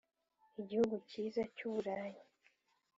[0.61, 2.21] igihugu cyiza cy’uburayi.